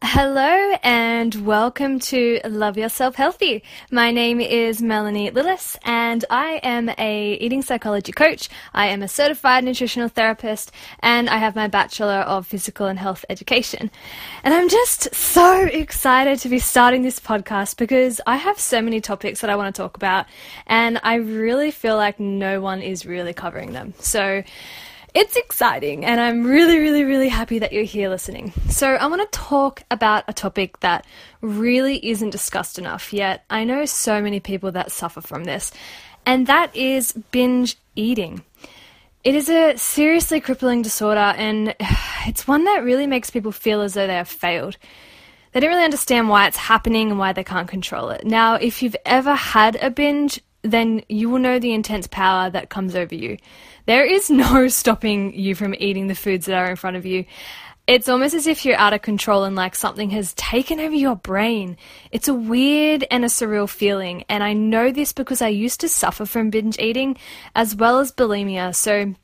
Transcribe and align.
Hello 0.00 0.76
and 0.84 1.34
welcome 1.44 1.98
to 1.98 2.38
Love 2.44 2.78
Yourself 2.78 3.16
Healthy. 3.16 3.64
My 3.90 4.12
name 4.12 4.40
is 4.40 4.80
Melanie 4.80 5.32
Lillis 5.32 5.76
and 5.82 6.24
I 6.30 6.60
am 6.62 6.88
a 6.96 7.32
eating 7.34 7.62
psychology 7.62 8.12
coach. 8.12 8.48
I 8.72 8.86
am 8.86 9.02
a 9.02 9.08
certified 9.08 9.64
nutritional 9.64 10.08
therapist 10.08 10.70
and 11.00 11.28
I 11.28 11.38
have 11.38 11.56
my 11.56 11.66
bachelor 11.66 12.20
of 12.20 12.46
physical 12.46 12.86
and 12.86 12.96
health 12.96 13.24
education. 13.28 13.90
And 14.44 14.54
I'm 14.54 14.68
just 14.68 15.12
so 15.12 15.62
excited 15.64 16.38
to 16.40 16.48
be 16.48 16.60
starting 16.60 17.02
this 17.02 17.18
podcast 17.18 17.76
because 17.76 18.20
I 18.24 18.36
have 18.36 18.60
so 18.60 18.80
many 18.80 19.00
topics 19.00 19.40
that 19.40 19.50
I 19.50 19.56
want 19.56 19.74
to 19.74 19.82
talk 19.82 19.96
about 19.96 20.26
and 20.68 21.00
I 21.02 21.16
really 21.16 21.72
feel 21.72 21.96
like 21.96 22.20
no 22.20 22.60
one 22.60 22.82
is 22.82 23.04
really 23.04 23.32
covering 23.32 23.72
them. 23.72 23.94
So 23.98 24.44
it's 25.14 25.36
exciting, 25.36 26.04
and 26.04 26.20
I'm 26.20 26.44
really, 26.44 26.78
really, 26.78 27.04
really 27.04 27.28
happy 27.28 27.58
that 27.60 27.72
you're 27.72 27.84
here 27.84 28.08
listening. 28.08 28.52
So, 28.68 28.94
I 28.94 29.06
want 29.06 29.22
to 29.22 29.38
talk 29.38 29.82
about 29.90 30.24
a 30.28 30.32
topic 30.32 30.80
that 30.80 31.06
really 31.40 32.04
isn't 32.06 32.30
discussed 32.30 32.78
enough 32.78 33.12
yet. 33.12 33.44
I 33.48 33.64
know 33.64 33.84
so 33.84 34.20
many 34.20 34.40
people 34.40 34.72
that 34.72 34.92
suffer 34.92 35.20
from 35.20 35.44
this, 35.44 35.72
and 36.26 36.46
that 36.46 36.74
is 36.76 37.12
binge 37.30 37.76
eating. 37.96 38.42
It 39.24 39.34
is 39.34 39.48
a 39.48 39.76
seriously 39.76 40.40
crippling 40.40 40.82
disorder, 40.82 41.34
and 41.36 41.74
it's 42.26 42.46
one 42.46 42.64
that 42.64 42.84
really 42.84 43.06
makes 43.06 43.30
people 43.30 43.52
feel 43.52 43.80
as 43.80 43.94
though 43.94 44.06
they 44.06 44.14
have 44.14 44.28
failed. 44.28 44.76
They 45.52 45.60
don't 45.60 45.70
really 45.70 45.84
understand 45.84 46.28
why 46.28 46.46
it's 46.46 46.56
happening 46.56 47.10
and 47.10 47.18
why 47.18 47.32
they 47.32 47.44
can't 47.44 47.68
control 47.68 48.10
it. 48.10 48.24
Now, 48.24 48.54
if 48.54 48.82
you've 48.82 48.96
ever 49.06 49.34
had 49.34 49.76
a 49.76 49.90
binge, 49.90 50.40
then 50.62 51.02
you 51.08 51.30
will 51.30 51.38
know 51.38 51.58
the 51.58 51.72
intense 51.72 52.06
power 52.06 52.50
that 52.50 52.68
comes 52.68 52.94
over 52.94 53.14
you. 53.14 53.36
There 53.86 54.04
is 54.04 54.30
no 54.30 54.68
stopping 54.68 55.34
you 55.34 55.54
from 55.54 55.74
eating 55.78 56.06
the 56.06 56.14
foods 56.14 56.46
that 56.46 56.56
are 56.56 56.70
in 56.70 56.76
front 56.76 56.96
of 56.96 57.06
you. 57.06 57.24
It's 57.86 58.08
almost 58.08 58.34
as 58.34 58.46
if 58.46 58.66
you're 58.66 58.76
out 58.76 58.92
of 58.92 59.00
control 59.00 59.44
and 59.44 59.56
like 59.56 59.74
something 59.74 60.10
has 60.10 60.34
taken 60.34 60.78
over 60.78 60.94
your 60.94 61.16
brain. 61.16 61.78
It's 62.12 62.28
a 62.28 62.34
weird 62.34 63.06
and 63.10 63.24
a 63.24 63.28
surreal 63.28 63.66
feeling, 63.66 64.24
and 64.28 64.44
I 64.44 64.52
know 64.52 64.92
this 64.92 65.14
because 65.14 65.40
I 65.40 65.48
used 65.48 65.80
to 65.80 65.88
suffer 65.88 66.26
from 66.26 66.50
binge 66.50 66.78
eating 66.78 67.16
as 67.54 67.74
well 67.74 67.98
as 67.98 68.12
bulimia, 68.12 68.74
so 68.74 69.14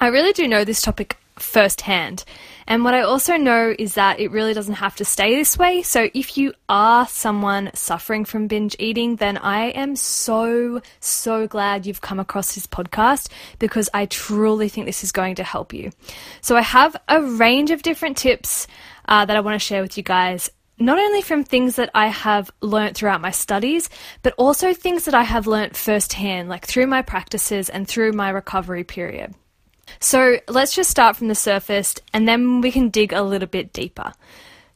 I 0.00 0.08
really 0.08 0.32
do 0.32 0.48
know 0.48 0.64
this 0.64 0.82
topic 0.82 1.16
firsthand. 1.40 2.24
And 2.66 2.84
what 2.84 2.94
I 2.94 3.00
also 3.00 3.36
know 3.36 3.74
is 3.78 3.94
that 3.94 4.20
it 4.20 4.30
really 4.30 4.54
doesn't 4.54 4.74
have 4.74 4.96
to 4.96 5.04
stay 5.04 5.34
this 5.34 5.56
way. 5.56 5.82
So 5.82 6.08
if 6.14 6.36
you 6.36 6.52
are 6.68 7.06
someone 7.06 7.70
suffering 7.74 8.24
from 8.24 8.46
binge 8.46 8.76
eating, 8.78 9.16
then 9.16 9.38
I 9.38 9.70
am 9.70 9.96
so, 9.96 10.82
so 11.00 11.46
glad 11.46 11.86
you've 11.86 12.00
come 12.00 12.20
across 12.20 12.54
this 12.54 12.66
podcast 12.66 13.30
because 13.58 13.88
I 13.94 14.06
truly 14.06 14.68
think 14.68 14.86
this 14.86 15.04
is 15.04 15.12
going 15.12 15.36
to 15.36 15.44
help 15.44 15.72
you. 15.72 15.90
So 16.40 16.56
I 16.56 16.62
have 16.62 16.96
a 17.08 17.22
range 17.22 17.70
of 17.70 17.82
different 17.82 18.16
tips 18.16 18.66
uh, 19.08 19.24
that 19.24 19.36
I 19.36 19.40
want 19.40 19.54
to 19.54 19.66
share 19.66 19.82
with 19.82 19.96
you 19.96 20.02
guys 20.02 20.50
not 20.80 20.98
only 20.98 21.22
from 21.22 21.42
things 21.42 21.76
that 21.76 21.90
I 21.94 22.06
have 22.06 22.50
learnt 22.60 22.96
throughout 22.96 23.20
my 23.20 23.30
studies, 23.30 23.90
but 24.22 24.34
also 24.38 24.72
things 24.72 25.06
that 25.06 25.14
I 25.14 25.24
have 25.24 25.46
learnt 25.46 25.76
firsthand, 25.76 26.48
like 26.48 26.66
through 26.66 26.86
my 26.86 27.02
practices 27.02 27.68
and 27.68 27.86
through 27.88 28.12
my 28.12 28.30
recovery 28.30 28.84
period. 28.84 29.34
So 30.00 30.38
let's 30.48 30.74
just 30.74 30.90
start 30.90 31.16
from 31.16 31.28
the 31.28 31.34
surface 31.34 31.94
and 32.12 32.28
then 32.28 32.60
we 32.60 32.70
can 32.70 32.88
dig 32.88 33.12
a 33.12 33.22
little 33.22 33.48
bit 33.48 33.72
deeper. 33.72 34.12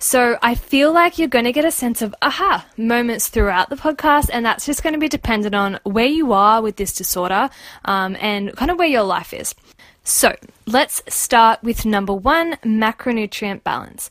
So 0.03 0.37
I 0.43 0.57
feel 0.57 0.93
like 0.93 1.17
you're 1.17 1.29
going 1.29 1.45
to 1.45 1.53
get 1.53 1.65
a 1.65 1.71
sense 1.71 2.03
of 2.03 2.13
aha 2.21 2.67
moments 2.77 3.29
throughout 3.29 3.71
the 3.71 3.77
podcast, 3.77 4.31
and 4.33 4.45
that's 4.45 4.67
just 4.67 4.83
going 4.83 4.95
to 4.95 4.99
be 4.99 5.09
dependent 5.09 5.55
on 5.55 5.79
where 5.85 6.07
you 6.07 6.33
are 6.33 6.61
with 6.61 6.75
this 6.75 6.93
disorder 6.93 7.49
um, 7.85 8.17
and 8.19 8.53
kind 8.57 8.73
of 8.73 8.79
where 8.79 8.89
your 8.89 9.05
life 9.05 9.33
is. 9.33 9.55
So 10.03 10.35
let's 10.67 11.03
start 11.09 11.63
with 11.63 11.87
number 11.87 12.13
one 12.13 12.55
macronutrient 12.65 13.63
balance. 13.63 14.11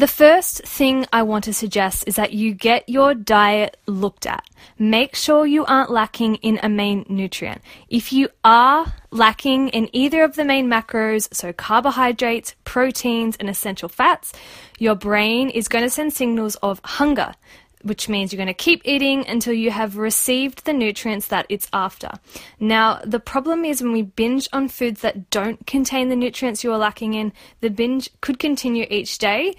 The 0.00 0.08
first 0.08 0.62
thing 0.62 1.04
I 1.12 1.24
want 1.24 1.44
to 1.44 1.52
suggest 1.52 2.04
is 2.06 2.16
that 2.16 2.32
you 2.32 2.54
get 2.54 2.88
your 2.88 3.12
diet 3.12 3.76
looked 3.86 4.24
at. 4.24 4.42
Make 4.78 5.14
sure 5.14 5.44
you 5.44 5.66
aren't 5.66 5.90
lacking 5.90 6.36
in 6.36 6.58
a 6.62 6.70
main 6.70 7.04
nutrient. 7.10 7.60
If 7.90 8.10
you 8.10 8.30
are 8.42 8.94
lacking 9.10 9.68
in 9.68 9.94
either 9.94 10.24
of 10.24 10.36
the 10.36 10.44
main 10.46 10.68
macros, 10.68 11.28
so 11.34 11.52
carbohydrates, 11.52 12.54
proteins, 12.64 13.36
and 13.36 13.50
essential 13.50 13.90
fats, 13.90 14.32
your 14.78 14.94
brain 14.94 15.50
is 15.50 15.68
going 15.68 15.84
to 15.84 15.90
send 15.90 16.14
signals 16.14 16.54
of 16.62 16.80
hunger 16.82 17.34
which 17.82 18.08
means 18.08 18.32
you're 18.32 18.38
going 18.38 18.46
to 18.46 18.54
keep 18.54 18.82
eating 18.84 19.26
until 19.26 19.52
you 19.52 19.70
have 19.70 19.96
received 19.96 20.64
the 20.64 20.72
nutrients 20.72 21.28
that 21.28 21.46
it's 21.48 21.68
after. 21.72 22.10
Now, 22.58 23.00
the 23.04 23.20
problem 23.20 23.64
is 23.64 23.82
when 23.82 23.92
we 23.92 24.02
binge 24.02 24.48
on 24.52 24.68
foods 24.68 25.00
that 25.00 25.30
don't 25.30 25.66
contain 25.66 26.08
the 26.08 26.16
nutrients 26.16 26.62
you 26.62 26.72
are 26.72 26.78
lacking 26.78 27.14
in, 27.14 27.32
the 27.60 27.70
binge 27.70 28.10
could 28.20 28.38
continue 28.38 28.86
each 28.90 29.18
day. 29.18 29.54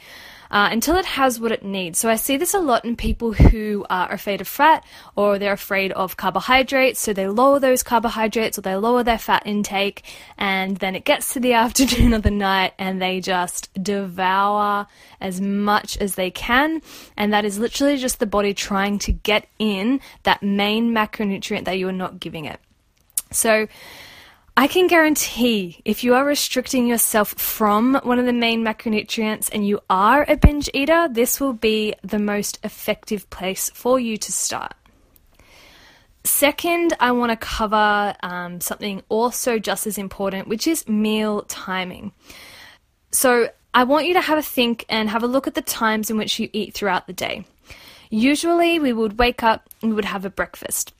Uh, 0.51 0.67
until 0.69 0.97
it 0.97 1.05
has 1.05 1.39
what 1.39 1.53
it 1.53 1.63
needs. 1.63 1.97
So 1.97 2.09
I 2.09 2.17
see 2.17 2.35
this 2.35 2.53
a 2.53 2.59
lot 2.59 2.83
in 2.83 2.97
people 2.97 3.31
who 3.31 3.85
are 3.89 4.11
afraid 4.11 4.41
of 4.41 4.49
fat 4.49 4.83
or 5.15 5.39
they're 5.39 5.53
afraid 5.53 5.93
of 5.93 6.17
carbohydrates. 6.17 6.99
So 6.99 7.13
they 7.13 7.29
lower 7.29 7.57
those 7.57 7.83
carbohydrates 7.83 8.57
or 8.57 8.61
they 8.61 8.75
lower 8.75 9.01
their 9.01 9.17
fat 9.17 9.43
intake, 9.45 10.03
and 10.37 10.75
then 10.75 10.93
it 10.93 11.05
gets 11.05 11.33
to 11.33 11.39
the 11.39 11.53
afternoon 11.63 12.13
or 12.13 12.19
the 12.19 12.31
night 12.31 12.73
and 12.77 13.01
they 13.01 13.21
just 13.21 13.73
devour 13.81 14.87
as 15.21 15.39
much 15.39 15.95
as 15.97 16.15
they 16.15 16.31
can. 16.31 16.81
And 17.15 17.31
that 17.31 17.45
is 17.45 17.57
literally 17.57 17.95
just 17.95 18.19
the 18.19 18.25
body 18.25 18.53
trying 18.53 18.99
to 18.99 19.13
get 19.13 19.47
in 19.57 20.01
that 20.23 20.43
main 20.43 20.93
macronutrient 20.93 21.63
that 21.63 21.79
you 21.79 21.87
are 21.87 21.93
not 21.93 22.19
giving 22.19 22.43
it. 22.43 22.59
So, 23.31 23.67
I 24.57 24.67
can 24.67 24.87
guarantee 24.87 25.81
if 25.85 26.03
you 26.03 26.13
are 26.13 26.25
restricting 26.25 26.85
yourself 26.85 27.29
from 27.29 27.95
one 28.03 28.19
of 28.19 28.25
the 28.25 28.33
main 28.33 28.63
macronutrients 28.63 29.49
and 29.51 29.65
you 29.65 29.79
are 29.89 30.25
a 30.27 30.35
binge 30.35 30.69
eater, 30.73 31.07
this 31.09 31.39
will 31.39 31.53
be 31.53 31.95
the 32.03 32.19
most 32.19 32.59
effective 32.63 33.29
place 33.29 33.69
for 33.69 33.99
you 33.99 34.17
to 34.17 34.31
start. 34.31 34.73
Second, 36.23 36.93
I 36.99 37.11
want 37.13 37.31
to 37.31 37.37
cover 37.37 38.13
um, 38.21 38.61
something 38.61 39.01
also 39.09 39.57
just 39.57 39.87
as 39.87 39.97
important, 39.97 40.47
which 40.47 40.67
is 40.67 40.87
meal 40.87 41.43
timing. 41.43 42.11
So, 43.11 43.49
I 43.73 43.85
want 43.85 44.05
you 44.05 44.13
to 44.15 44.21
have 44.21 44.37
a 44.37 44.43
think 44.43 44.85
and 44.89 45.09
have 45.09 45.23
a 45.23 45.27
look 45.27 45.47
at 45.47 45.55
the 45.55 45.61
times 45.61 46.09
in 46.09 46.17
which 46.17 46.39
you 46.39 46.49
eat 46.51 46.73
throughout 46.73 47.07
the 47.07 47.13
day. 47.13 47.45
Usually, 48.09 48.79
we 48.79 48.91
would 48.91 49.17
wake 49.17 49.43
up 49.43 49.69
and 49.81 49.91
we 49.91 49.95
would 49.95 50.05
have 50.05 50.25
a 50.25 50.29
breakfast. 50.29 50.93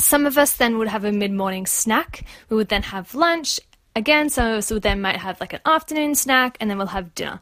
Some 0.00 0.26
of 0.26 0.38
us 0.38 0.54
then 0.54 0.78
would 0.78 0.88
have 0.88 1.04
a 1.04 1.12
mid 1.12 1.32
morning 1.32 1.66
snack. 1.66 2.24
We 2.48 2.56
would 2.56 2.68
then 2.68 2.84
have 2.84 3.14
lunch. 3.14 3.60
Again, 3.96 4.30
some 4.30 4.46
of 4.46 4.58
us 4.58 4.70
would 4.70 4.82
then 4.82 5.00
might 5.00 5.16
have 5.16 5.40
like 5.40 5.52
an 5.52 5.60
afternoon 5.66 6.14
snack 6.14 6.56
and 6.60 6.70
then 6.70 6.78
we'll 6.78 6.86
have 6.88 7.14
dinner. 7.14 7.40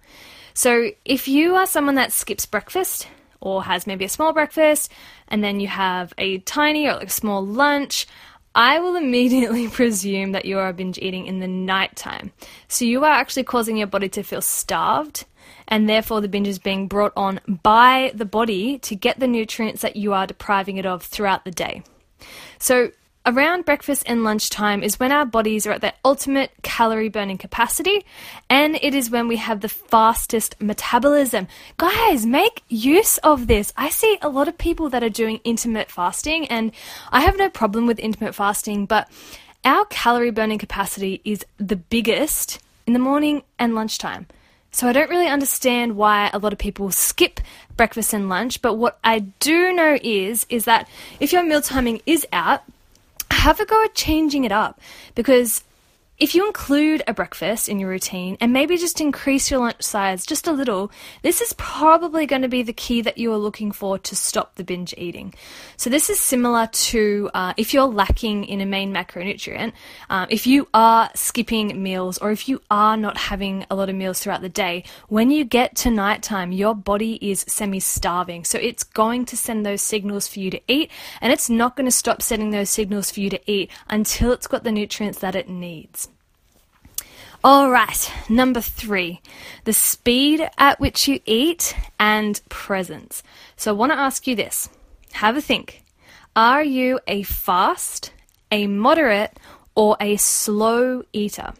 So 0.55 0.91
if 1.05 1.29
you 1.29 1.55
are 1.55 1.67
someone 1.67 1.97
that 1.97 2.13
skips 2.13 2.47
breakfast 2.47 3.09
or 3.41 3.65
has 3.65 3.87
maybe 3.87 4.07
a 4.07 4.09
small 4.09 4.33
breakfast 4.33 4.91
and 5.29 5.45
then 5.45 5.61
you 5.61 5.69
have 5.69 6.15
a 6.17 6.39
tiny 6.39 6.89
or 6.89 6.95
like 6.95 7.11
small 7.11 7.45
lunch, 7.45 8.07
I 8.55 8.79
will 8.79 8.97
immediately 9.05 9.69
presume 9.69 10.33
that 10.33 10.47
you 10.47 10.59
are 10.59 10.73
binge 10.73 10.99
eating 10.99 11.27
in 11.27 11.41
the 11.41 11.47
nighttime. 11.47 12.33
So 12.69 12.87
you 12.87 13.05
are 13.05 13.13
actually 13.13 13.45
causing 13.45 13.77
your 13.77 13.87
body 13.87 14.09
to 14.09 14.23
feel 14.23 14.41
starved 14.41 15.27
and 15.69 15.89
therefore 15.89 16.23
the 16.23 16.29
binge 16.29 16.49
is 16.49 16.59
being 16.59 16.89
brought 16.89 17.13
on 17.17 17.41
by 17.63 18.13
the 18.15 18.25
body 18.25 18.79
to 18.79 18.97
get 18.97 19.21
the 19.21 19.29
nutrients 19.29 19.83
that 19.83 19.97
you 19.97 20.15
are 20.15 20.27
depriving 20.27 20.79
it 20.79 20.87
of 20.87 21.03
throughout 21.03 21.45
the 21.45 21.51
day. 21.51 21.83
So, 22.59 22.91
around 23.27 23.65
breakfast 23.65 24.05
and 24.07 24.23
lunchtime 24.23 24.83
is 24.83 25.01
when 25.01 25.11
our 25.11 25.27
bodies 25.27 25.67
are 25.67 25.73
at 25.73 25.81
their 25.81 25.95
ultimate 26.05 26.53
calorie 26.63 27.09
burning 27.09 27.39
capacity, 27.39 28.05
and 28.49 28.79
it 28.83 28.95
is 28.95 29.11
when 29.11 29.27
we 29.27 29.37
have 29.37 29.61
the 29.61 29.69
fastest 29.69 30.55
metabolism. 30.61 31.49
Guys, 31.77 32.25
make 32.25 32.63
use 32.69 33.19
of 33.19 33.49
this. 33.49 33.73
I 33.77 33.89
see 33.89 34.17
a 34.23 34.29
lot 34.29 34.49
of 34.49 34.57
people 34.57 34.89
that 34.91 35.03
are 35.03 35.09
doing 35.09 35.41
intermittent 35.45 35.91
fasting, 35.91 36.47
and 36.47 36.73
I 37.11 37.21
have 37.21 37.37
no 37.37 37.51
problem 37.51 37.87
with 37.87 37.99
intermittent 37.99 38.37
fasting, 38.37 38.87
but 38.87 39.11
our 39.65 39.85
calorie 39.87 40.31
burning 40.31 40.59
capacity 40.59 41.21
is 41.25 41.45
the 41.59 41.77
biggest 41.77 42.61
in 42.87 42.93
the 42.93 43.01
morning 43.01 43.43
and 43.59 43.75
lunchtime. 43.75 44.27
So 44.77 44.87
I 44.87 44.93
don't 44.93 45.09
really 45.09 45.27
understand 45.27 45.97
why 45.97 46.29
a 46.35 46.39
lot 46.39 46.53
of 46.53 46.59
people 46.59 46.91
skip 46.91 47.41
breakfast 47.79 48.13
and 48.13 48.29
lunch, 48.29 48.61
but 48.61 48.75
what 48.75 48.99
I 49.03 49.21
do 49.21 49.73
know 49.73 49.97
is 50.03 50.45
is 50.51 50.67
that 50.67 50.87
if 51.19 51.33
your 51.33 51.43
meal 51.43 51.63
timing 51.63 52.03
is 52.05 52.27
out, 52.31 52.63
have 53.31 53.59
a 53.59 53.65
go 53.65 53.83
at 53.85 53.95
changing 53.95 54.45
it 54.45 54.53
up. 54.53 54.79
Because 55.15 55.65
if 56.19 56.35
you 56.35 56.47
include 56.47 57.03
a 57.07 57.13
breakfast 57.13 57.69
in 57.69 57.79
your 57.79 57.91
routine 57.91 58.39
and 58.41 58.51
maybe 58.51 58.79
just 58.79 59.03
increase 59.03 59.51
your 59.51 59.61
lunch 59.61 59.83
size 59.83 60.25
just 60.25 60.47
a 60.47 60.53
little, 60.53 60.91
this 61.21 61.43
is 61.43 61.53
probably 61.59 62.25
going 62.25 62.41
to 62.41 62.49
be 62.49 62.63
the 62.63 62.73
key 62.73 63.03
that 63.03 63.19
you 63.19 63.31
are 63.35 63.37
looking 63.37 63.71
for 63.71 63.99
to 63.99 64.17
stop 64.17 64.55
the 64.55 64.65
binge 64.65 64.95
eating. 64.97 65.35
So, 65.77 65.91
this 65.91 66.09
is 66.09 66.19
similar 66.19 66.69
to 66.69 67.31
uh, 67.35 67.53
if 67.59 67.75
you're 67.75 67.85
lacking 67.85 68.45
in 68.45 68.63
a 68.63 68.67
main 68.67 68.95
macronutrient, 68.95 69.75
um, 70.09 70.27
if 70.31 70.47
you 70.47 70.67
are 70.73 71.11
skipping 71.15 71.83
meals 71.83 72.17
or 72.17 72.31
if 72.31 72.49
you 72.49 72.63
are 72.71 72.97
not 72.97 73.19
having 73.19 73.67
a 73.69 73.75
lot 73.75 73.91
of 73.91 73.95
meals 73.95 74.21
throughout 74.21 74.41
the 74.41 74.49
day, 74.49 74.85
when 75.09 75.31
you 75.31 75.45
get 75.45 75.77
to 75.77 75.91
nighttime, 75.91 76.51
your 76.51 76.75
body 76.75 77.19
is 77.21 77.45
semi 77.47 77.79
starving. 77.81 78.45
So, 78.45 78.59
it's 78.59 78.85
going 78.85 79.27
to 79.27 79.37
send 79.37 79.67
those 79.67 79.83
signals 79.83 80.27
for 80.27 80.41
you 80.41 80.51
to 80.51 80.61
eat 80.67 80.91
and 81.21 81.31
it's 81.31 81.51
not 81.51 81.77
going 81.77 81.85
to 81.87 81.91
stop 81.91 82.23
sending 82.23 82.53
those 82.53 82.71
signals 82.71 83.11
for 83.11 83.21
you 83.21 83.29
to 83.29 83.41
eat 83.51 83.71
until 83.91 84.33
it's 84.33 84.47
got 84.47 84.65
the 84.65 84.73
nutrients 84.73 85.19
that 85.19 85.37
it 85.37 85.51
needs. 85.51 86.06
All 87.45 87.71
right, 87.71 88.13
number 88.29 88.61
three, 88.61 89.21
the 89.65 89.73
speed 89.73 90.49
at 90.59 90.81
which 90.81 91.07
you 91.07 91.21
eat 91.27 91.77
and 92.01 92.41
presence. 92.49 93.23
So 93.57 93.71
I 93.71 93.75
want 93.75 93.93
to 93.93 93.99
ask 93.99 94.27
you 94.27 94.35
this 94.35 94.69
have 95.13 95.37
a 95.37 95.41
think. 95.41 95.83
Are 96.35 96.65
you 96.65 97.01
a 97.07 97.23
fast, 97.23 98.13
a 98.51 98.67
moderate, 98.67 99.39
or 99.75 99.97
a 100.01 100.17
slow 100.17 101.03
eater? 101.13 101.55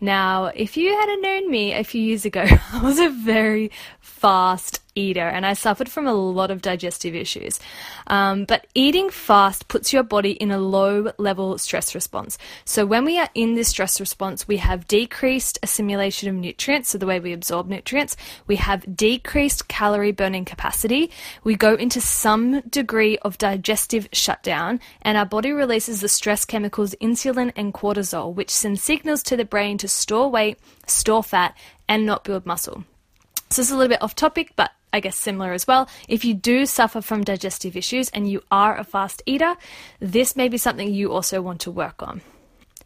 Now, 0.00 0.46
if 0.46 0.76
you 0.76 0.90
had 0.94 1.18
known 1.20 1.50
me 1.50 1.72
a 1.72 1.84
few 1.84 2.02
years 2.02 2.24
ago, 2.24 2.44
I 2.72 2.82
was 2.82 2.98
a 2.98 3.10
very 3.10 3.70
fast 4.00 4.80
eater 4.96 5.28
and 5.28 5.46
I 5.46 5.52
suffered 5.52 5.88
from 5.88 6.06
a 6.06 6.14
lot 6.14 6.50
of 6.50 6.62
digestive 6.62 7.14
issues. 7.14 7.60
Um, 8.08 8.44
but 8.44 8.66
eating 8.74 9.10
fast 9.10 9.68
puts 9.68 9.92
your 9.92 10.02
body 10.02 10.32
in 10.32 10.50
a 10.50 10.58
low 10.58 11.12
level 11.18 11.58
stress 11.58 11.94
response. 11.94 12.38
So 12.64 12.84
when 12.84 13.04
we 13.04 13.18
are 13.18 13.28
in 13.34 13.54
this 13.54 13.68
stress 13.68 14.00
response, 14.00 14.48
we 14.48 14.56
have 14.56 14.88
decreased 14.88 15.58
assimilation 15.62 16.28
of 16.28 16.34
nutrients, 16.34 16.88
so 16.90 16.98
the 16.98 17.06
way 17.06 17.20
we 17.20 17.32
absorb 17.32 17.68
nutrients, 17.68 18.16
we 18.46 18.56
have 18.56 18.96
decreased 18.96 19.68
calorie 19.68 20.12
burning 20.12 20.44
capacity, 20.44 21.10
we 21.44 21.54
go 21.54 21.74
into 21.74 22.00
some 22.00 22.60
degree 22.62 23.18
of 23.18 23.38
digestive 23.38 24.08
shutdown, 24.12 24.80
and 25.02 25.18
our 25.18 25.26
body 25.26 25.52
releases 25.52 26.00
the 26.00 26.08
stress 26.08 26.44
chemicals 26.44 26.94
insulin 27.00 27.52
and 27.54 27.74
cortisol, 27.74 28.34
which 28.34 28.50
send 28.50 28.80
signals 28.80 29.22
to 29.22 29.36
the 29.36 29.44
brain 29.44 29.78
to 29.78 29.88
store 29.88 30.30
weight, 30.30 30.58
store 30.86 31.22
fat, 31.22 31.56
and 31.88 32.06
not 32.06 32.24
build 32.24 32.46
muscle. 32.46 32.84
So 33.50 33.62
this 33.62 33.68
is 33.68 33.72
a 33.72 33.76
little 33.76 33.90
bit 33.90 34.02
off 34.02 34.14
topic, 34.14 34.52
but 34.56 34.72
I 34.92 35.00
guess 35.00 35.16
similar 35.16 35.52
as 35.52 35.66
well. 35.66 35.88
If 36.08 36.24
you 36.24 36.34
do 36.34 36.66
suffer 36.66 37.00
from 37.00 37.24
digestive 37.24 37.76
issues 37.76 38.08
and 38.10 38.30
you 38.30 38.42
are 38.50 38.76
a 38.76 38.84
fast 38.84 39.22
eater, 39.26 39.56
this 40.00 40.36
may 40.36 40.48
be 40.48 40.58
something 40.58 40.92
you 40.92 41.12
also 41.12 41.42
want 41.42 41.60
to 41.62 41.70
work 41.70 42.02
on. 42.02 42.22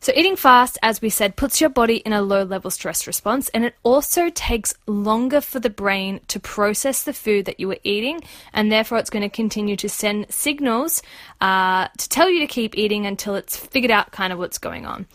So, 0.02 0.14
eating 0.17 0.37
fast, 0.37 0.79
as 0.82 1.02
we 1.02 1.11
said, 1.11 1.37
puts 1.37 1.61
your 1.61 1.69
body 1.69 1.97
in 1.97 2.14
a 2.14 2.23
low 2.23 2.43
level 2.43 2.70
stress 2.70 3.06
response, 3.06 3.50
and 3.50 3.67
it 3.67 3.75
also 3.82 4.31
takes 4.31 4.73
longer 4.87 5.43
for 5.43 5.61
the 5.61 5.69
brain 5.69 6.20
to 6.29 6.41
process 6.41 7.02
the 7.02 7.12
food 7.12 7.44
that 7.44 7.61
you 7.61 7.69
were 7.69 7.79
eating, 7.85 8.23
and 8.55 8.73
therefore 8.73 8.97
it's 8.97 9.11
going 9.11 9.23
to 9.23 9.29
continue 9.29 9.76
to 9.76 9.91
send 9.91 10.32
signals 10.32 11.02
uh, 11.43 11.88
to 11.99 12.08
tell 12.08 12.31
you 12.31 12.41
to 12.41 12.47
keep 12.47 12.79
eating 12.79 13.05
until 13.05 13.35
it's 13.35 13.58
figured 13.58 13.91
out 13.91 14.11
kind 14.11 14.32
of 14.32 14.38
what's 14.38 14.56
going 14.56 14.87
on. 14.87 15.06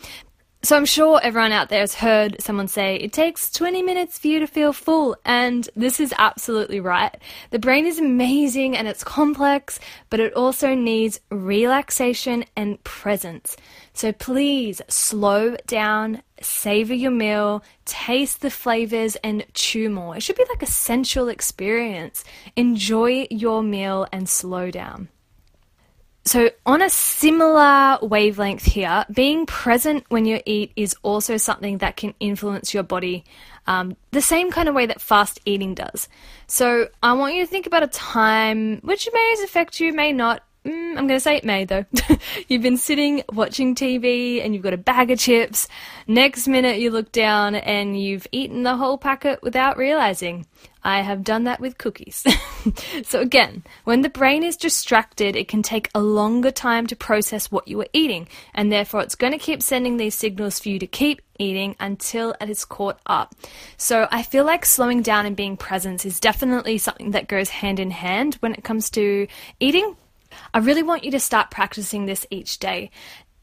So 0.66 0.74
I'm 0.74 0.84
sure 0.84 1.20
everyone 1.22 1.52
out 1.52 1.68
there 1.68 1.78
has 1.78 1.94
heard 1.94 2.42
someone 2.42 2.66
say 2.66 2.96
it 2.96 3.12
takes 3.12 3.52
20 3.52 3.82
minutes 3.82 4.18
for 4.18 4.26
you 4.26 4.40
to 4.40 4.48
feel 4.48 4.72
full, 4.72 5.16
and 5.24 5.70
this 5.76 6.00
is 6.00 6.12
absolutely 6.18 6.80
right. 6.80 7.16
The 7.50 7.60
brain 7.60 7.86
is 7.86 8.00
amazing 8.00 8.76
and 8.76 8.88
it's 8.88 9.04
complex, 9.04 9.78
but 10.10 10.18
it 10.18 10.34
also 10.34 10.74
needs 10.74 11.20
relaxation 11.30 12.44
and 12.56 12.82
presence. 12.82 13.56
So 13.92 14.10
please 14.10 14.82
slow 14.88 15.54
down, 15.68 16.22
savor 16.42 16.94
your 16.94 17.12
meal, 17.12 17.62
taste 17.84 18.40
the 18.40 18.50
flavors, 18.50 19.14
and 19.22 19.46
chew 19.54 19.88
more. 19.88 20.16
It 20.16 20.24
should 20.24 20.34
be 20.34 20.46
like 20.48 20.64
a 20.64 20.66
sensual 20.66 21.28
experience. 21.28 22.24
Enjoy 22.56 23.28
your 23.30 23.62
meal 23.62 24.08
and 24.10 24.28
slow 24.28 24.72
down. 24.72 25.10
So, 26.26 26.50
on 26.66 26.82
a 26.82 26.90
similar 26.90 27.98
wavelength 28.02 28.64
here, 28.64 29.04
being 29.12 29.46
present 29.46 30.04
when 30.08 30.24
you 30.24 30.40
eat 30.44 30.72
is 30.74 30.96
also 31.04 31.36
something 31.36 31.78
that 31.78 31.96
can 31.96 32.14
influence 32.18 32.74
your 32.74 32.82
body 32.82 33.24
um, 33.68 33.96
the 34.10 34.20
same 34.20 34.50
kind 34.50 34.68
of 34.68 34.74
way 34.74 34.86
that 34.86 35.00
fast 35.00 35.38
eating 35.44 35.74
does. 35.74 36.08
So, 36.48 36.88
I 37.00 37.12
want 37.12 37.36
you 37.36 37.42
to 37.42 37.46
think 37.46 37.68
about 37.68 37.84
a 37.84 37.86
time 37.86 38.80
which 38.82 39.08
may 39.12 39.36
affect 39.44 39.78
you, 39.78 39.92
may 39.92 40.12
not. 40.12 40.42
Mm, 40.66 40.98
I'm 40.98 41.06
going 41.06 41.08
to 41.10 41.20
say 41.20 41.36
it 41.36 41.44
may 41.44 41.64
though. 41.64 41.84
you've 42.48 42.62
been 42.62 42.76
sitting 42.76 43.22
watching 43.32 43.76
TV 43.76 44.44
and 44.44 44.52
you've 44.52 44.64
got 44.64 44.72
a 44.72 44.78
bag 44.78 45.12
of 45.12 45.18
chips. 45.20 45.68
Next 46.08 46.48
minute, 46.48 46.80
you 46.80 46.90
look 46.90 47.12
down 47.12 47.54
and 47.54 48.00
you've 48.00 48.26
eaten 48.32 48.64
the 48.64 48.76
whole 48.76 48.98
packet 48.98 49.40
without 49.44 49.76
realizing. 49.76 50.44
I 50.82 51.02
have 51.02 51.22
done 51.22 51.44
that 51.44 51.60
with 51.60 51.78
cookies. 51.78 52.24
so, 53.04 53.20
again, 53.20 53.62
when 53.84 54.02
the 54.02 54.08
brain 54.08 54.42
is 54.42 54.56
distracted, 54.56 55.36
it 55.36 55.46
can 55.46 55.62
take 55.62 55.88
a 55.94 56.00
longer 56.00 56.50
time 56.50 56.86
to 56.88 56.96
process 56.96 57.50
what 57.50 57.66
you 57.66 57.80
are 57.80 57.88
eating, 57.92 58.28
and 58.54 58.70
therefore 58.70 59.02
it's 59.02 59.16
going 59.16 59.32
to 59.32 59.38
keep 59.38 59.62
sending 59.62 59.96
these 59.96 60.14
signals 60.14 60.60
for 60.60 60.68
you 60.68 60.78
to 60.78 60.86
keep 60.86 61.22
eating 61.38 61.74
until 61.80 62.34
it 62.40 62.48
is 62.48 62.64
caught 62.64 63.00
up. 63.06 63.34
So, 63.76 64.06
I 64.12 64.22
feel 64.22 64.44
like 64.44 64.64
slowing 64.64 65.02
down 65.02 65.26
and 65.26 65.36
being 65.36 65.56
present 65.56 66.06
is 66.06 66.20
definitely 66.20 66.78
something 66.78 67.10
that 67.12 67.26
goes 67.26 67.48
hand 67.48 67.80
in 67.80 67.90
hand 67.90 68.36
when 68.36 68.54
it 68.54 68.62
comes 68.62 68.88
to 68.90 69.26
eating. 69.58 69.96
I 70.54 70.58
really 70.58 70.82
want 70.82 71.04
you 71.04 71.10
to 71.12 71.20
start 71.20 71.50
practicing 71.50 72.06
this 72.06 72.26
each 72.30 72.58
day. 72.58 72.90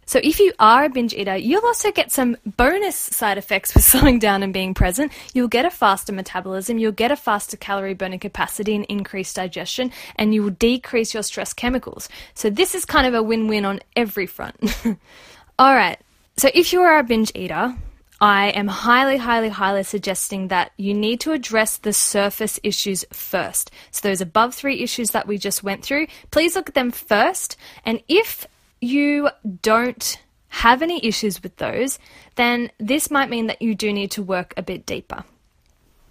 So, 0.06 0.19
if 0.22 0.40
you 0.40 0.51
are 0.60 0.84
a 0.84 0.90
binge 0.90 1.13
eater, 1.13 1.38
you'll 1.38 1.66
also 1.66 1.92
get 1.92 2.12
some 2.12 2.36
bonus 2.45 2.95
side 2.95 3.38
effects 3.38 3.74
with 3.74 3.84
slowing 3.94 4.19
down 4.19 4.44
and 4.44 4.54
being 4.54 4.74
present. 4.74 5.12
You'll 5.34 5.48
get 5.48 5.66
a 5.66 5.69
faster 5.69 6.12
metabolism, 6.12 6.78
you'll 6.78 6.92
get 6.92 7.12
a 7.12 7.16
faster 7.16 7.57
calorie 7.57 7.94
burning 7.94 8.19
capacity 8.19 8.75
and 8.75 8.86
increased 8.86 9.36
digestion, 9.36 9.92
and 10.18 10.34
you 10.34 10.44
will 10.44 10.50
decrease 10.51 11.13
your 11.13 11.24
stress 11.24 11.54
chemicals. 11.54 12.10
So, 12.34 12.50
this 12.50 12.75
is 12.75 12.86
kind 12.86 13.07
of 13.07 13.13
a 13.13 13.24
win 13.24 13.48
win 13.48 13.66
on 13.66 13.80
every 13.95 14.28
front. 14.28 14.57
All 15.60 15.74
right, 15.74 16.00
so 16.36 16.50
if 16.54 16.74
you 16.74 16.81
are 16.81 16.98
a 16.98 17.04
binge 17.04 17.31
eater, 17.36 17.75
I 18.23 18.51
am 18.51 18.69
highly, 18.69 19.17
highly, 19.17 19.49
highly 19.49 19.83
suggesting 19.83 20.47
that 20.47 20.71
you 20.77 20.93
need 20.93 21.19
to 21.21 21.33
address 21.33 21.75
the 21.75 21.91
surface 21.91 22.57
issues 22.63 23.03
first. 23.11 23.69
So, 23.91 24.07
those 24.07 24.21
above 24.21 24.55
three 24.55 24.79
issues 24.79 25.11
that 25.11 25.27
we 25.27 25.37
just 25.37 25.61
went 25.61 25.83
through, 25.83 26.07
please 26.31 26.55
look 26.55 26.69
at 26.69 26.73
them 26.73 26.89
first. 26.89 27.57
And 27.83 28.01
if 28.07 28.47
you 28.79 29.29
don't 29.61 30.21
have 30.47 30.81
any 30.81 31.05
issues 31.05 31.43
with 31.43 31.57
those, 31.57 31.99
then 32.35 32.71
this 32.79 33.11
might 33.11 33.29
mean 33.29 33.47
that 33.47 33.61
you 33.61 33.75
do 33.75 33.91
need 33.91 34.11
to 34.11 34.23
work 34.23 34.53
a 34.55 34.61
bit 34.61 34.85
deeper. 34.85 35.25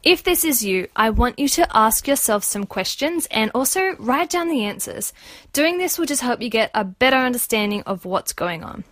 If 0.02 0.22
this 0.22 0.44
is 0.44 0.62
you, 0.62 0.88
I 0.94 1.08
want 1.08 1.38
you 1.38 1.48
to 1.48 1.66
ask 1.74 2.06
yourself 2.06 2.44
some 2.44 2.66
questions 2.66 3.26
and 3.30 3.50
also 3.54 3.96
write 3.98 4.28
down 4.28 4.50
the 4.50 4.64
answers. 4.64 5.14
Doing 5.54 5.78
this 5.78 5.96
will 5.96 6.04
just 6.04 6.20
help 6.20 6.42
you 6.42 6.50
get 6.50 6.72
a 6.74 6.84
better 6.84 7.16
understanding 7.16 7.84
of 7.84 8.04
what's 8.04 8.34
going 8.34 8.64
on. 8.64 8.84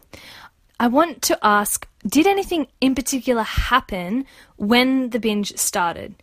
I 0.78 0.86
want 0.86 1.20
to 1.24 1.38
ask 1.42 1.86
Did 2.06 2.26
anything 2.26 2.66
in 2.80 2.94
particular 2.94 3.42
happen 3.42 4.24
when 4.56 5.10
the 5.10 5.20
binge 5.20 5.56
started? 5.56 6.14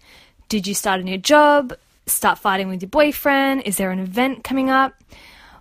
Did 0.49 0.65
you 0.65 0.73
start 0.73 1.01
a 1.01 1.03
new 1.03 1.17
job? 1.17 1.73
Start 2.07 2.39
fighting 2.39 2.67
with 2.67 2.81
your 2.81 2.89
boyfriend? 2.89 3.61
Is 3.63 3.77
there 3.77 3.91
an 3.91 3.99
event 3.99 4.43
coming 4.43 4.69
up? 4.69 4.95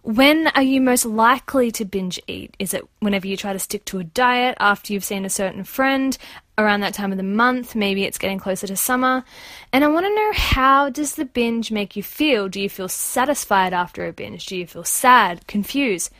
When 0.02 0.46
are 0.48 0.62
you 0.62 0.80
most 0.80 1.04
likely 1.04 1.72
to 1.72 1.84
binge 1.84 2.20
eat? 2.28 2.54
Is 2.60 2.72
it 2.72 2.88
whenever 3.00 3.26
you 3.26 3.36
try 3.36 3.52
to 3.52 3.58
stick 3.58 3.84
to 3.86 3.98
a 3.98 4.04
diet 4.04 4.56
after 4.60 4.92
you've 4.92 5.04
seen 5.04 5.24
a 5.24 5.30
certain 5.30 5.64
friend 5.64 6.16
around 6.56 6.80
that 6.80 6.94
time 6.94 7.10
of 7.10 7.18
the 7.18 7.24
month? 7.24 7.74
Maybe 7.74 8.04
it's 8.04 8.16
getting 8.16 8.38
closer 8.38 8.68
to 8.68 8.76
summer. 8.76 9.24
And 9.72 9.84
I 9.84 9.88
want 9.88 10.06
to 10.06 10.14
know 10.14 10.30
how 10.32 10.88
does 10.90 11.16
the 11.16 11.24
binge 11.24 11.72
make 11.72 11.96
you 11.96 12.04
feel? 12.04 12.48
Do 12.48 12.60
you 12.60 12.70
feel 12.70 12.88
satisfied 12.88 13.74
after 13.74 14.06
a 14.06 14.12
binge? 14.12 14.46
Do 14.46 14.56
you 14.56 14.66
feel 14.66 14.84
sad, 14.84 15.46
confused? 15.48 16.10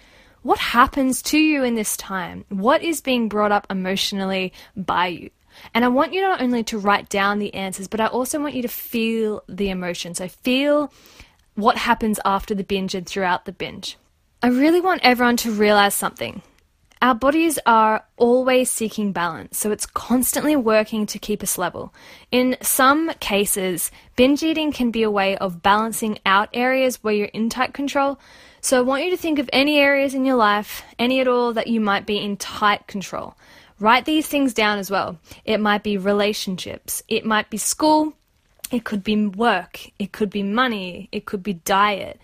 What 0.47 0.61
happens 0.61 1.23
to 1.23 1.39
you 1.39 1.65
in 1.65 1.75
this 1.75 1.97
time? 1.97 2.45
What 2.51 2.81
is 2.81 3.01
being 3.01 3.29
brought 3.29 3.51
up 3.51 3.67
emotionally 3.69 4.53
by 4.77 5.09
you? 5.09 5.31
And 5.75 5.85
I 5.85 5.89
want 5.89 6.13
you 6.13 6.21
not 6.21 6.41
only 6.41 6.63
to 6.63 6.79
write 6.79 7.09
down 7.09 7.41
the 7.41 7.53
answers, 7.53 7.89
but 7.89 8.01
I 8.01 8.07
also 8.07 8.39
want 8.39 8.55
you 8.55 8.63
to 8.63 8.69
feel 8.69 9.43
the 9.49 9.71
emotion. 9.71 10.15
So 10.15 10.29
feel 10.29 10.93
what 11.57 11.77
happens 11.77 12.21
after 12.25 12.55
the 12.55 12.63
binge 12.63 12.95
and 12.95 13.05
throughout 13.05 13.45
the 13.45 13.51
binge. 13.51 13.99
I 14.41 14.51
really 14.51 14.81
want 14.81 15.01
everyone 15.03 15.37
to 15.39 15.51
realize 15.51 15.95
something. 15.95 16.43
Our 17.03 17.15
bodies 17.15 17.59
are 17.67 18.05
always 18.17 18.71
seeking 18.71 19.13
balance, 19.13 19.59
so 19.59 19.71
it's 19.71 19.85
constantly 19.85 20.57
working 20.57 21.05
to 21.07 21.19
keep 21.19 21.43
us 21.43 21.59
level. 21.59 21.93
In 22.31 22.57
some 22.63 23.13
cases, 23.21 23.91
binge 24.17 24.43
eating 24.43 24.73
can 24.73 24.91
be 24.91 25.03
a 25.03 25.11
way 25.11 25.37
of 25.37 25.63
balancing 25.63 26.19
out 26.25 26.49
areas 26.55 27.05
where 27.05 27.13
you're 27.13 27.27
in 27.27 27.51
tight 27.51 27.75
control. 27.75 28.19
So 28.63 28.79
I 28.79 28.81
want 28.81 29.05
you 29.05 29.11
to 29.11 29.17
think 29.17 29.39
of 29.39 29.51
any 29.53 29.79
areas 29.79 30.15
in 30.15 30.25
your 30.25 30.37
life, 30.37 30.83
any 30.99 31.21
at 31.21 31.29
all, 31.29 31.53
that 31.53 31.67
you 31.67 31.81
might 31.81 32.07
be 32.07 32.17
in 32.17 32.39
tight 32.39 32.87
control. 32.87 33.37
Write 33.79 34.07
these 34.07 34.27
things 34.27 34.55
down 34.55 34.79
as 34.79 34.91
well. 34.91 35.19
It 35.45 35.61
might 35.61 35.83
be 35.83 35.99
relationships, 35.99 37.03
it 37.09 37.27
might 37.27 37.51
be 37.51 37.59
school, 37.59 38.15
it 38.71 38.85
could 38.85 39.05
be 39.05 39.27
work, 39.27 39.81
it 39.99 40.13
could 40.13 40.31
be 40.31 40.43
money, 40.43 41.11
it 41.13 41.27
could 41.27 41.43
be 41.43 41.53
diet. 41.53 42.19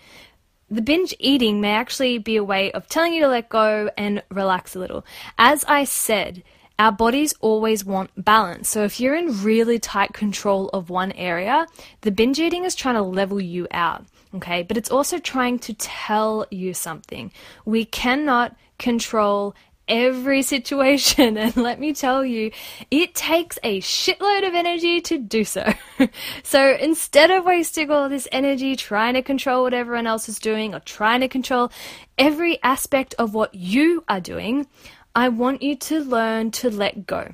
The 0.72 0.80
binge 0.80 1.14
eating 1.18 1.60
may 1.60 1.72
actually 1.72 2.16
be 2.16 2.36
a 2.36 2.42
way 2.42 2.72
of 2.72 2.88
telling 2.88 3.12
you 3.12 3.20
to 3.20 3.28
let 3.28 3.50
go 3.50 3.90
and 3.98 4.22
relax 4.30 4.74
a 4.74 4.78
little. 4.78 5.04
As 5.36 5.66
I 5.68 5.84
said, 5.84 6.42
our 6.78 6.90
bodies 6.90 7.34
always 7.42 7.84
want 7.84 8.10
balance. 8.16 8.70
So 8.70 8.82
if 8.82 8.98
you're 8.98 9.14
in 9.14 9.42
really 9.42 9.78
tight 9.78 10.14
control 10.14 10.70
of 10.70 10.88
one 10.88 11.12
area, 11.12 11.66
the 12.00 12.10
binge 12.10 12.40
eating 12.40 12.64
is 12.64 12.74
trying 12.74 12.94
to 12.94 13.02
level 13.02 13.38
you 13.38 13.68
out. 13.70 14.06
Okay, 14.34 14.62
but 14.62 14.78
it's 14.78 14.90
also 14.90 15.18
trying 15.18 15.58
to 15.58 15.74
tell 15.74 16.46
you 16.50 16.72
something. 16.72 17.32
We 17.66 17.84
cannot 17.84 18.56
control 18.78 19.54
every 19.92 20.42
situation. 20.42 21.36
And 21.42 21.56
let 21.56 21.78
me 21.78 21.92
tell 21.92 22.24
you, 22.24 22.50
it 22.90 23.14
takes 23.14 23.58
a 23.62 23.80
shitload 23.80 24.48
of 24.48 24.54
energy 24.54 25.00
to 25.02 25.18
do 25.18 25.44
so. 25.44 25.72
so 26.42 26.76
instead 26.80 27.30
of 27.30 27.44
wasting 27.44 27.90
all 27.90 28.08
this 28.08 28.26
energy 28.32 28.74
trying 28.74 29.14
to 29.14 29.22
control 29.22 29.64
what 29.64 29.74
everyone 29.74 30.06
else 30.06 30.28
is 30.28 30.38
doing 30.38 30.74
or 30.74 30.80
trying 30.80 31.20
to 31.20 31.28
control 31.28 31.70
every 32.16 32.62
aspect 32.62 33.14
of 33.18 33.34
what 33.34 33.54
you 33.54 34.02
are 34.08 34.20
doing, 34.20 34.66
I 35.14 35.28
want 35.28 35.62
you 35.62 35.76
to 35.76 36.00
learn 36.00 36.52
to 36.52 36.70
let 36.70 37.06
go. 37.06 37.32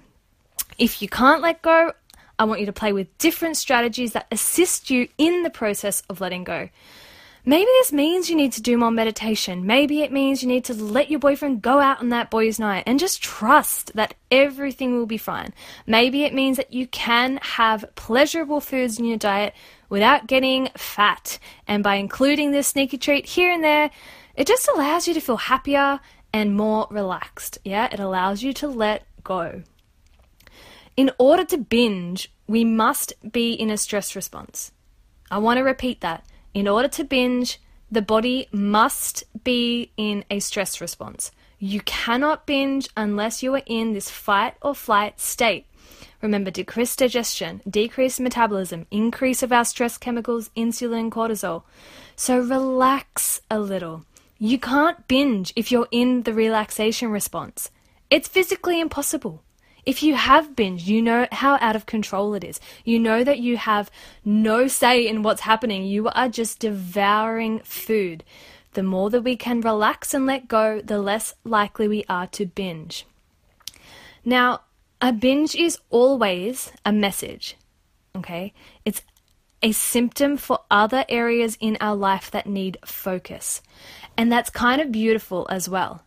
If 0.78 1.00
you 1.00 1.08
can't 1.08 1.42
let 1.42 1.62
go, 1.62 1.92
I 2.38 2.44
want 2.44 2.60
you 2.60 2.66
to 2.66 2.72
play 2.72 2.92
with 2.92 3.16
different 3.18 3.56
strategies 3.56 4.12
that 4.12 4.26
assist 4.32 4.90
you 4.90 5.08
in 5.16 5.42
the 5.42 5.50
process 5.50 6.02
of 6.08 6.20
letting 6.20 6.44
go. 6.44 6.70
Maybe 7.48 7.70
this 7.78 7.94
means 7.94 8.28
you 8.28 8.36
need 8.36 8.52
to 8.52 8.60
do 8.60 8.76
more 8.76 8.90
meditation. 8.90 9.64
Maybe 9.64 10.02
it 10.02 10.12
means 10.12 10.42
you 10.42 10.48
need 10.48 10.66
to 10.66 10.74
let 10.74 11.10
your 11.10 11.18
boyfriend 11.18 11.62
go 11.62 11.80
out 11.80 11.98
on 11.98 12.10
that 12.10 12.28
boys' 12.28 12.58
night 12.58 12.84
and 12.86 13.00
just 13.00 13.22
trust 13.22 13.94
that 13.94 14.12
everything 14.30 14.94
will 14.94 15.06
be 15.06 15.16
fine. 15.16 15.54
Maybe 15.86 16.24
it 16.24 16.34
means 16.34 16.58
that 16.58 16.74
you 16.74 16.86
can 16.88 17.38
have 17.38 17.86
pleasurable 17.94 18.60
foods 18.60 18.98
in 18.98 19.06
your 19.06 19.16
diet 19.16 19.54
without 19.88 20.26
getting 20.26 20.68
fat. 20.76 21.38
And 21.66 21.82
by 21.82 21.94
including 21.94 22.50
this 22.50 22.68
sneaky 22.68 22.98
treat 22.98 23.24
here 23.24 23.50
and 23.50 23.64
there, 23.64 23.90
it 24.36 24.46
just 24.46 24.68
allows 24.68 25.08
you 25.08 25.14
to 25.14 25.20
feel 25.20 25.38
happier 25.38 26.00
and 26.34 26.54
more 26.54 26.86
relaxed. 26.90 27.56
Yeah, 27.64 27.88
it 27.90 27.98
allows 27.98 28.42
you 28.42 28.52
to 28.52 28.68
let 28.68 29.06
go. 29.24 29.62
In 30.98 31.10
order 31.16 31.46
to 31.46 31.56
binge, 31.56 32.30
we 32.46 32.62
must 32.62 33.14
be 33.32 33.54
in 33.54 33.70
a 33.70 33.78
stress 33.78 34.14
response. 34.14 34.70
I 35.30 35.38
want 35.38 35.56
to 35.56 35.64
repeat 35.64 36.02
that. 36.02 36.26
In 36.54 36.66
order 36.68 36.88
to 36.88 37.04
binge, 37.04 37.60
the 37.90 38.02
body 38.02 38.48
must 38.52 39.24
be 39.44 39.92
in 39.96 40.24
a 40.30 40.40
stress 40.40 40.80
response. 40.80 41.30
You 41.58 41.80
cannot 41.82 42.46
binge 42.46 42.88
unless 42.96 43.42
you 43.42 43.54
are 43.54 43.62
in 43.66 43.92
this 43.92 44.10
fight 44.10 44.54
or 44.62 44.74
flight 44.74 45.20
state. 45.20 45.66
Remember, 46.20 46.50
decreased 46.50 46.98
digestion, 46.98 47.62
decreased 47.68 48.20
metabolism, 48.20 48.86
increase 48.90 49.42
of 49.42 49.52
our 49.52 49.64
stress 49.64 49.96
chemicals, 49.98 50.50
insulin 50.56 51.10
cortisol. 51.10 51.62
So 52.16 52.40
relax 52.40 53.40
a 53.50 53.58
little. 53.58 54.04
You 54.38 54.58
can't 54.58 55.06
binge 55.08 55.52
if 55.56 55.72
you're 55.72 55.88
in 55.90 56.22
the 56.22 56.34
relaxation 56.34 57.10
response. 57.10 57.70
It's 58.10 58.28
physically 58.28 58.80
impossible. 58.80 59.42
If 59.88 60.02
you 60.02 60.16
have 60.16 60.54
binge, 60.54 60.82
you 60.82 61.00
know 61.00 61.26
how 61.32 61.56
out 61.62 61.74
of 61.74 61.86
control 61.86 62.34
it 62.34 62.44
is. 62.44 62.60
You 62.84 62.98
know 62.98 63.24
that 63.24 63.38
you 63.38 63.56
have 63.56 63.90
no 64.22 64.68
say 64.68 65.08
in 65.08 65.22
what's 65.22 65.40
happening. 65.40 65.86
You 65.86 66.08
are 66.08 66.28
just 66.28 66.58
devouring 66.58 67.60
food. 67.60 68.22
The 68.74 68.82
more 68.82 69.08
that 69.08 69.22
we 69.22 69.34
can 69.34 69.62
relax 69.62 70.12
and 70.12 70.26
let 70.26 70.46
go, 70.46 70.82
the 70.82 70.98
less 70.98 71.32
likely 71.42 71.88
we 71.88 72.04
are 72.06 72.26
to 72.26 72.44
binge. 72.44 73.06
Now, 74.26 74.60
a 75.00 75.10
binge 75.10 75.54
is 75.54 75.78
always 75.88 76.70
a 76.84 76.92
message, 76.92 77.56
okay? 78.14 78.52
It's 78.84 79.00
a 79.62 79.72
symptom 79.72 80.36
for 80.36 80.58
other 80.70 81.06
areas 81.08 81.56
in 81.60 81.78
our 81.80 81.96
life 81.96 82.30
that 82.32 82.46
need 82.46 82.76
focus. 82.84 83.62
And 84.18 84.30
that's 84.30 84.50
kind 84.50 84.82
of 84.82 84.92
beautiful 84.92 85.46
as 85.48 85.66
well. 85.66 86.02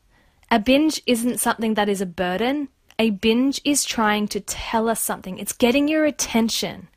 A 0.52 0.60
binge 0.60 1.02
isn't 1.08 1.40
something 1.40 1.74
that 1.74 1.90
is 1.90 2.00
a 2.00 2.06
burden, 2.06 2.68
a 3.02 3.10
binge 3.10 3.60
is 3.66 3.84
trying 3.84 4.28
to 4.28 4.40
tell 4.40 4.88
us 4.88 5.02
something, 5.02 5.40
it's 5.40 5.54
getting 5.54 5.88
your 5.88 6.06
attention. 6.06 6.88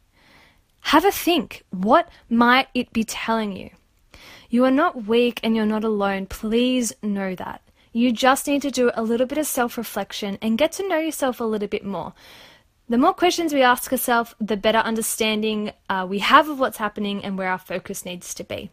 Have 0.93 1.07
a 1.07 1.11
think. 1.11 1.65
What 1.71 2.11
might 2.29 2.69
it 2.75 2.93
be 2.93 3.05
telling 3.05 3.57
you? 3.57 3.71
You 4.51 4.67
are 4.67 4.71
not 4.71 5.07
weak 5.07 5.41
and 5.43 5.57
you're 5.57 5.65
not 5.65 5.83
alone. 5.83 6.27
Please 6.27 6.93
know 7.03 7.35
that. 7.37 7.63
You 7.95 8.13
just 8.13 8.47
need 8.47 8.61
to 8.63 8.71
do 8.71 8.91
a 8.93 9.03
little 9.03 9.27
bit 9.27 9.39
of 9.39 9.47
self 9.47 9.79
reflection 9.79 10.37
and 10.43 10.59
get 10.59 10.73
to 10.73 10.87
know 10.87 10.99
yourself 10.99 11.41
a 11.41 11.45
little 11.45 11.69
bit 11.69 11.87
more. 11.87 12.13
The 12.87 12.99
more 12.99 13.15
questions 13.15 13.55
we 13.55 13.63
ask 13.63 13.91
ourselves, 13.91 14.35
the 14.39 14.59
better 14.59 14.81
understanding 14.81 15.73
uh, 15.89 16.07
we 16.07 16.19
have 16.19 16.51
of 16.51 16.61
what's 16.61 16.77
happening 16.77 17.25
and 17.25 17.39
where 17.39 17.49
our 17.49 17.57
focus 17.57 18.05
needs 18.05 18.35
to 18.35 18.45
be. 18.45 18.71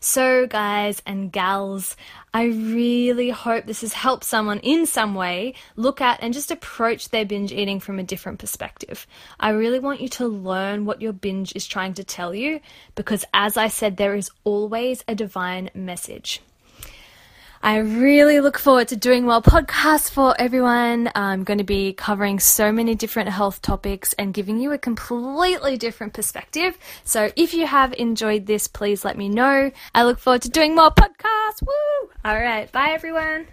So, 0.00 0.46
guys 0.46 1.02
and 1.06 1.30
gals, 1.32 1.96
I 2.34 2.44
really 2.44 3.30
hope 3.30 3.66
this 3.66 3.82
has 3.82 3.92
helped 3.92 4.24
someone 4.24 4.58
in 4.60 4.86
some 4.86 5.14
way 5.14 5.54
look 5.76 6.00
at 6.00 6.22
and 6.22 6.34
just 6.34 6.50
approach 6.50 7.08
their 7.08 7.24
binge 7.24 7.52
eating 7.52 7.80
from 7.80 7.98
a 7.98 8.04
different 8.04 8.38
perspective. 8.38 9.06
I 9.38 9.50
really 9.50 9.78
want 9.78 10.00
you 10.00 10.08
to 10.10 10.26
learn 10.26 10.84
what 10.84 11.02
your 11.02 11.12
binge 11.12 11.54
is 11.54 11.66
trying 11.66 11.94
to 11.94 12.04
tell 12.04 12.34
you 12.34 12.60
because, 12.94 13.24
as 13.32 13.56
I 13.56 13.68
said, 13.68 13.96
there 13.96 14.14
is 14.14 14.30
always 14.44 15.04
a 15.06 15.14
divine 15.14 15.70
message. 15.74 16.40
I 17.64 17.76
really 17.76 18.40
look 18.40 18.58
forward 18.58 18.88
to 18.88 18.96
doing 18.96 19.24
more 19.24 19.40
podcasts 19.40 20.10
for 20.10 20.34
everyone. 20.36 21.08
I'm 21.14 21.44
going 21.44 21.58
to 21.58 21.64
be 21.64 21.92
covering 21.92 22.40
so 22.40 22.72
many 22.72 22.96
different 22.96 23.28
health 23.28 23.62
topics 23.62 24.14
and 24.14 24.34
giving 24.34 24.58
you 24.58 24.72
a 24.72 24.78
completely 24.78 25.76
different 25.76 26.12
perspective. 26.12 26.76
So 27.04 27.30
if 27.36 27.54
you 27.54 27.68
have 27.68 27.94
enjoyed 27.94 28.46
this, 28.46 28.66
please 28.66 29.04
let 29.04 29.16
me 29.16 29.28
know. 29.28 29.70
I 29.94 30.02
look 30.02 30.18
forward 30.18 30.42
to 30.42 30.50
doing 30.50 30.74
more 30.74 30.90
podcasts. 30.90 31.62
Woo! 31.62 32.10
All 32.24 32.34
right. 32.34 32.70
Bye, 32.72 32.90
everyone. 32.90 33.46